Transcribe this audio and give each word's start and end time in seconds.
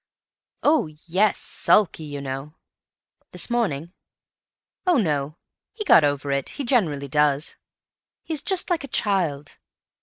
"Oh, 0.63 0.87
yes—sulky, 1.05 2.05
you 2.05 2.21
know." 2.21 2.55
"This 3.29 3.51
morning?" 3.51 3.93
"Oh, 4.87 4.97
no. 4.97 5.37
He 5.73 5.83
got 5.85 6.03
over 6.03 6.31
it—he 6.31 6.63
generally 6.65 7.07
does. 7.07 7.55
He's 8.23 8.41
just 8.41 8.71
like 8.71 8.83
a 8.83 8.87
child. 8.87 9.59